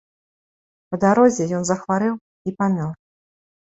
Па 0.95 0.99
дарозе 1.03 1.43
ён 1.57 1.63
захварэў 1.71 2.15
і 2.17 2.49
памёр. 2.63 2.91